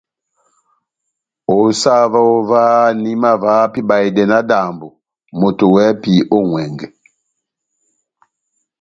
Ó 1.57 1.57
sah 1.81 2.03
óvah, 2.31 2.87
nahimavaha 3.01 3.65
pɛhɛ 3.73 3.79
ibahedɛ 3.83 4.23
náhádambɔ, 4.27 4.87
moto 5.39 5.65
wɛ́hɛ́pi 5.73 6.13
ó 6.35 6.37
ŋʼwɛngɛ! 6.47 6.87